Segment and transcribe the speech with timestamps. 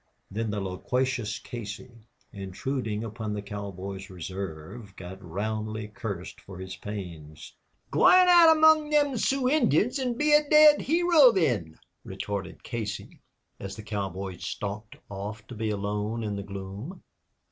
[0.31, 1.91] Then the loquacious Casey,
[2.33, 7.53] intruding upon the cowboy's reserve, got roundly cursed for his pains.
[7.93, 13.21] "G'wan out among thim Sooz Injuns an' be a dead hero, thin," retorted Casey,
[13.59, 17.03] as the cowboy stalked off to be alone in the gloom.